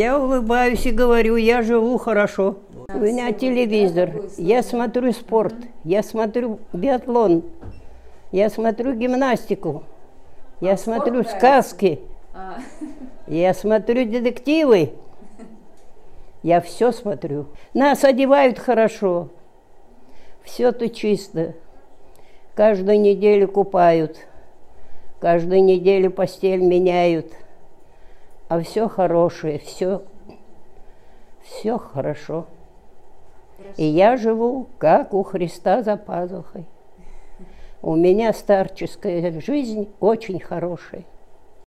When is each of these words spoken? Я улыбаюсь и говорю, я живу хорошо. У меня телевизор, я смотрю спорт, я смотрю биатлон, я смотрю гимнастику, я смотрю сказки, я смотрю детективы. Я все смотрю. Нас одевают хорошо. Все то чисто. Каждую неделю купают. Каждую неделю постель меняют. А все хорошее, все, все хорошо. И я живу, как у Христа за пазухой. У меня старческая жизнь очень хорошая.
Я 0.00 0.16
улыбаюсь 0.16 0.86
и 0.86 0.92
говорю, 0.92 1.34
я 1.34 1.60
живу 1.62 1.98
хорошо. 1.98 2.58
У 2.94 2.98
меня 2.98 3.32
телевизор, 3.32 4.26
я 4.36 4.62
смотрю 4.62 5.10
спорт, 5.10 5.56
я 5.82 6.04
смотрю 6.04 6.60
биатлон, 6.72 7.42
я 8.30 8.48
смотрю 8.48 8.94
гимнастику, 8.94 9.82
я 10.60 10.76
смотрю 10.76 11.24
сказки, 11.24 11.98
я 13.26 13.52
смотрю 13.54 14.04
детективы. 14.04 14.92
Я 16.44 16.60
все 16.60 16.92
смотрю. 16.92 17.46
Нас 17.74 18.04
одевают 18.04 18.60
хорошо. 18.60 19.30
Все 20.44 20.70
то 20.70 20.88
чисто. 20.88 21.54
Каждую 22.54 23.00
неделю 23.00 23.48
купают. 23.48 24.16
Каждую 25.18 25.64
неделю 25.64 26.12
постель 26.12 26.62
меняют. 26.62 27.32
А 28.48 28.60
все 28.60 28.88
хорошее, 28.88 29.58
все, 29.58 30.02
все 31.42 31.78
хорошо. 31.78 32.46
И 33.76 33.84
я 33.84 34.16
живу, 34.16 34.68
как 34.78 35.12
у 35.12 35.22
Христа 35.22 35.82
за 35.82 35.96
пазухой. 35.96 36.64
У 37.82 37.94
меня 37.94 38.32
старческая 38.32 39.40
жизнь 39.40 39.88
очень 40.00 40.40
хорошая. 40.40 41.04